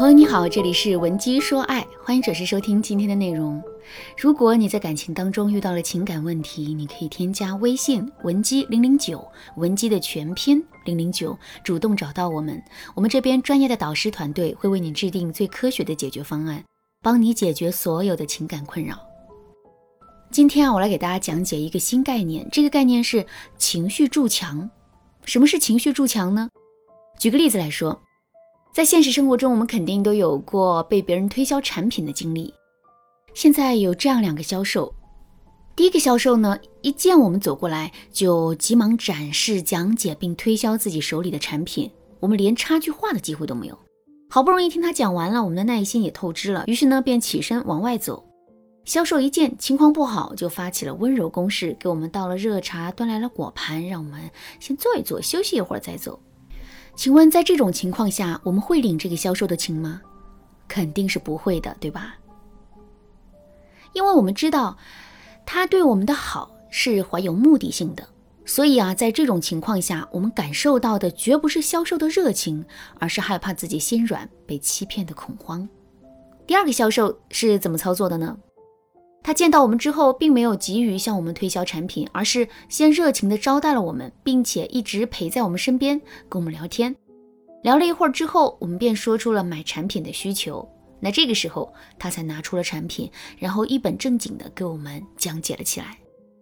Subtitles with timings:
[0.00, 3.62] 朋友你好，这里是文姬说爱，欢迎准时收听今天的内容。
[4.16, 9.22] 如果你在感情当中遇到了情感问题，你可以添加微信文姬零零九，
[9.58, 12.62] 文姬的全拼零零九，主动找到我们，
[12.94, 16.64] 我们这边专业的导师团队会为你制定最科学的解决方案，
[17.02, 18.98] 帮你解决所有的情感困扰。
[20.30, 23.26] 今天啊，我来给大家讲解一个新概念，这个概念是
[23.58, 24.70] 情绪筑墙。
[25.26, 26.48] 什么是情绪筑墙呢？
[27.18, 28.00] 举个例子来说。
[28.72, 32.54] 在现实生活中，我们肯定都有过被别人推销产品的经历。
[33.34, 34.94] 现在有这样两个销售，
[35.74, 43.76] 第一个销售呢，一见我们走过来，就急忙展示、讲解并推销自己手里的产品，我们连插句话的机会都没有。
[44.30, 48.24] 好不容易听他讲完了，我们的耐心也透支了，于是呢，便起身往外走。
[48.84, 54.30] 销售一见情况不好，就发起了温柔攻势，给我们倒了热茶，端来了果盘，让我们
[54.60, 56.20] 先坐一坐，休息一会儿再走。
[56.94, 60.02] 请问，在这种情况下，我们会领这个销售的情吗？
[60.68, 62.16] 肯定是不会的，对吧？
[63.92, 64.76] 因为我们知道，
[65.44, 68.06] 他对我们的好是怀有目的性的，
[68.44, 72.64] 所以啊，在这种情况下，我们感受到的绝不是销售的热情，
[72.98, 75.68] 而是害怕自己心软被欺骗的恐慌。
[76.46, 78.36] 第二个销售是怎么操作的呢？
[79.22, 86.94] 他见到我们之后，并没有急于向我们推销产品，而是先热情地招待了我们，并且一直陪在我们身边，跟我们聊天。
[87.62, 90.66] 聊了一会儿之后，我们便说出了买产品的需求。
[90.98, 95.98] 那这个时候，他才拿出了产品，然后一本正经地给我们讲解了起来。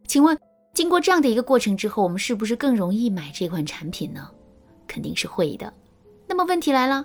[0.07, 0.39] 请问，
[0.73, 4.31] 经过这样的一个过程之后，我们是不是更容易买这款产品呢？
[4.87, 5.73] 肯定是会的。
[6.27, 7.05] 那么问题来了，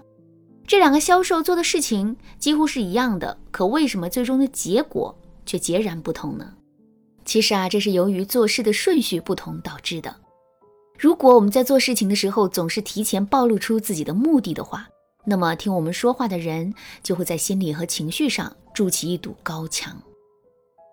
[0.66, 5.16] 这两个销售做的事情几乎是一样的，可为什么最终的结果？
[5.45, 6.53] 却截然不同呢。
[7.25, 10.16] 其实啊，这是由于做事的顺序不同导致的。
[10.97, 14.88] 如果我们在做事情的时候总是提前暴露出自己的目的的话，
[15.25, 19.97] 那么听我们说话的人就会在心理和情绪上筑起一堵高墙。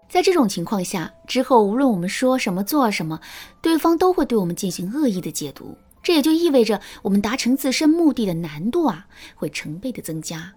[0.09, 3.21] 在这种情况下，之后无论我们说什么做什么，
[3.61, 5.77] 对方都会对我们进行恶意的解读。
[6.03, 10.55] 这也就意味着我们达成自身目的的难度啊会成倍的增加。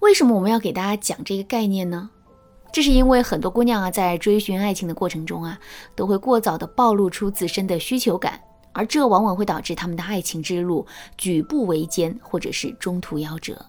[0.00, 2.10] 为什么我们要给大家讲这个概念呢？
[2.74, 5.56] 这是因为很多姑娘啊，在追寻爱情的过程中啊，
[5.94, 8.40] 都会过早的暴露出自身的需求感，
[8.72, 10.84] 而这往往会导致他们的爱情之路
[11.16, 13.64] 举步维艰，或者是中途夭折。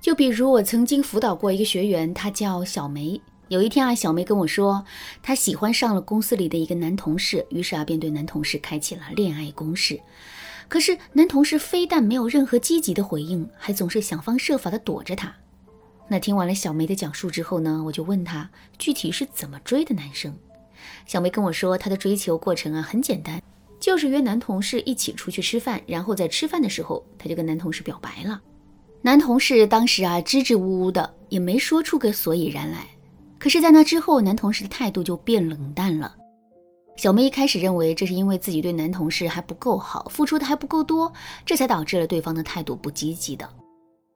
[0.00, 3.20] 就比如我曾经辅导过一个学员，她叫小梅。
[3.48, 4.84] 有一天啊，小梅跟我说，
[5.20, 10.00] 她喜欢上了公司里的一个男同事，于是啊，便对男同事开启了恋爱攻势。
[10.68, 15.34] 可是男同事非但没有任何积极的回应，还总是想方设法的躲着她。
[16.12, 20.30] 那听完了小梅的讲述之后呢，我就问她具体是怎么追的男生。
[21.06, 23.40] 小梅跟我说，她的追求过程啊很简单，
[23.80, 28.38] 就是约男同事一起出去吃饭，然后在吃饭的时候，她就跟男同事表白了。
[29.00, 32.86] 男同事当时啊支支吾吾的，也没说出个所以然来。
[33.38, 36.14] 可是，在那之后，男同事的态度就变冷淡了。
[36.98, 41.10] 小梅一开始认为这是因为自己对男同事还不够好，付出的还不够多，
[41.46, 43.48] 这才导致了对方的态度不积极的。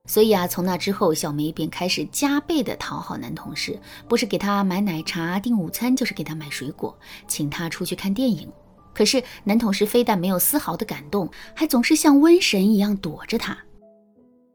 [0.07, 3.79] 所以啊，从那之后，小梅便开始加倍的讨好男同事，
[4.09, 6.97] 不是给他买奶茶、订午餐，就是给他买水果，
[7.27, 8.49] 请他出去看电影。
[8.95, 13.59] 可是男同事非但没有丝毫的感动，还总是像瘟神一样躲着他。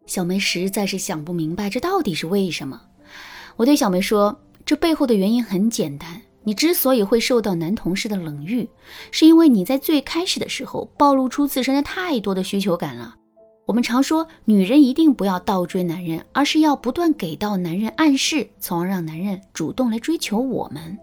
[0.07, 2.81] 小梅实在是想不明白，这到底是为什么？
[3.57, 8.67] 我对小梅说，这背后的原因很简单，你之所以会受到男同事的冷遇，
[9.11, 13.15] 是因为你在最开始的时候暴露出自身的太多的需求感了。
[13.65, 20.97] 我们常说，女人一定不要倒追男人，而是要不断给到男人暗示，从而让男人主动来追求我们。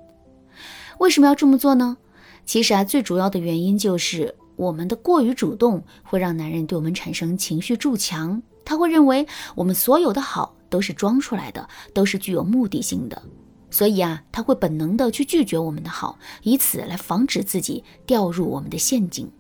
[0.99, 1.97] 为什么要这么做呢？
[2.45, 13.23] 其实啊，最主要的原因就是我们的过于主动会让男人对我们产生情绪筑墙，他会认为我们所有的好都是装出来的，都是具有目的性的，
[13.71, 19.31] 所以啊，他会本能的去拒绝我们的好，以此来防止自己掉入我们的陷阱。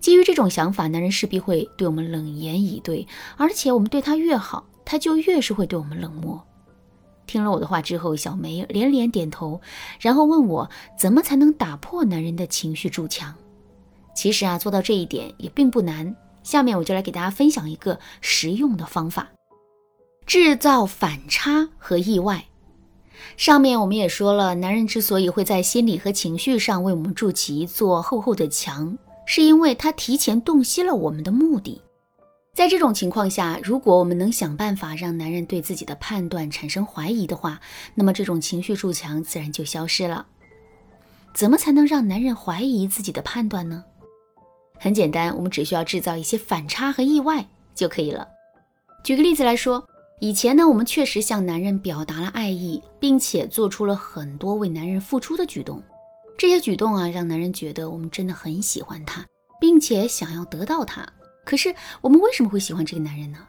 [0.00, 3.06] 基于这种想法，男人势必会对我们冷言以对，
[3.36, 6.42] 而且我们对他越好，他就越是会对我们冷漠。
[7.26, 9.60] 听了我的话之后，小梅连连点头，
[10.00, 10.68] 然后问我
[10.98, 13.32] 怎么才能打破男人的情绪筑墙。
[14.16, 16.16] 其实啊，做到这一点也并不难。
[16.42, 19.28] 下面我就来给大家分享一个实用的方法：
[20.26, 22.46] 制造反差和意外。
[23.36, 28.96] 上面我们也说了，男人之所以会在心理和情绪上为我们筑起一座厚厚的墙。
[29.32, 31.80] 是因为他提前洞悉了我们的目的，
[32.52, 37.60] 在这种情况下，如果我们能想办法让男人对自己的判断产生怀疑的话，
[37.94, 40.26] 那么这种情绪筑墙自然就消失了。
[41.32, 43.84] 怎么才能让男人怀疑自己的判断呢？
[44.80, 48.26] 很简单，我们只需要制造一些反差和意外就可以了。
[49.04, 49.86] 举个例子来说，
[50.18, 55.80] 以前呢，我们确实向男人表达了爱意，并且做出了很多为男人付出的举动。
[56.40, 59.26] 这些举动啊，让男人觉得我们真的很喜欢他，
[59.60, 61.06] 并且想要得到他。
[61.44, 63.46] 可是，我们为什么会喜欢这个男人呢？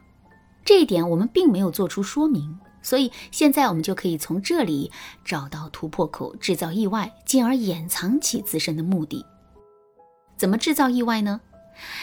[0.66, 2.60] 这一点我们并没有做出说明。
[2.82, 4.92] 所以现在我们就可以从这里
[5.24, 9.26] 找到突破口，制造意外，进而掩藏起自身的目的。
[10.36, 11.40] 怎么制造意外呢？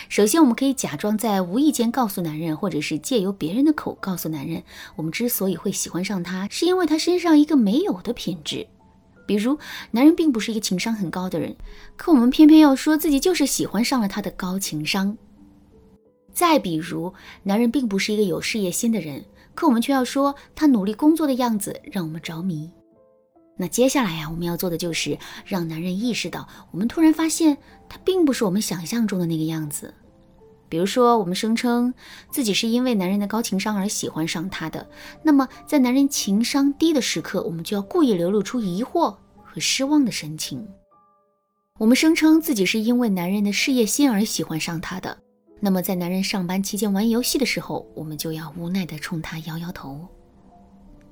[0.09, 4.65] 首先，我们可以假装在无意间告诉男人，或者是借由别人的口告诉男人，
[4.97, 8.67] 我们之所以会喜欢上他，是因为他身上一个没有的品质。
[9.29, 9.59] 比如，
[9.91, 11.55] 男人并不是一个情商很高的人，
[11.97, 15.19] 可我们偏偏要说自己就是喜欢上了他的高情商。
[16.33, 19.23] 再比如，男人并不是一个有事业心的人。
[19.55, 22.71] 可我们却要说他努力工作的样子让我们着迷。
[23.57, 27.59] 那接下来呀，我们要做的就是让男人意识到，我们突然发现
[27.89, 29.93] 他并不是我们想象中的那个样子。
[30.69, 31.93] 比如说，我们声称
[32.31, 34.87] 自己是因为男人的高情商而喜欢上他的，
[35.23, 40.67] 那么在男人情商低的时刻，我们就要故意流露出疑惑和失望的神情。
[41.79, 45.17] 我们声称自己是因为男人的事业心而喜欢上他的。
[45.61, 50.07] 那么，在男人上班期间玩游戏的时候，我们就要无奈地冲他摇摇头。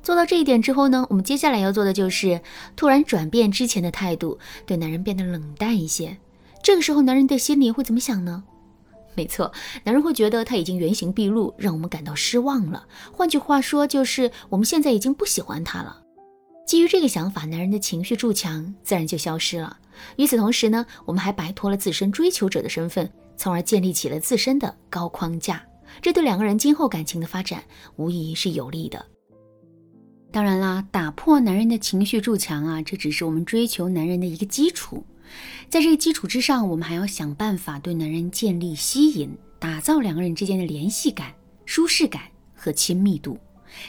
[0.03, 2.41] 做到这一点之后呢，我们接下来要做的就是
[2.77, 6.17] 突然转变之前的态度，对男人变得冷淡一些。
[6.63, 8.45] 这个时候，男人的心里会怎么想呢？
[9.17, 9.51] 没错，
[9.83, 12.87] 男人会觉得他已经原形毕露，让我们感到失望了。
[13.11, 16.03] 换句话说，就是我们现在已经不喜欢他了。
[16.67, 19.77] 基于这个想法，男人的情绪筑墙自然就消失了。
[20.17, 23.11] 与此同时呢，我们还摆脱了自身追求者的身份。
[23.39, 25.63] 从而建立起了自身的高框架，
[26.01, 27.63] 这对两个人今后感情的发展
[27.97, 29.05] 无疑是有利的。
[30.33, 35.05] 当然啦，打破男人的情绪筑墙啊，这只是我们追求男人的一个基础。
[35.69, 41.33] 在这个基础之上，我们还要想办法对男人建立吸引，打造两个人之间的联系感、
[41.65, 42.23] 舒适感
[42.55, 43.39] 和亲密度。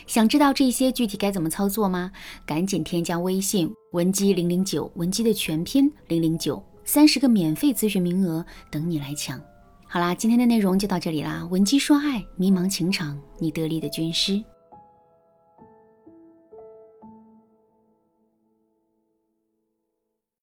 [0.05, 2.11] 想知道这些具体该怎么操作吗？
[2.45, 6.61] 赶紧添加微信文姬零零九，文姬的全拼零零九。
[6.83, 9.41] 三十个免费咨询名额等你来抢。
[9.85, 11.45] 好啦，今天的内容就到这里啦。
[11.51, 14.41] 文姬说爱，迷茫情场，你得力的军师。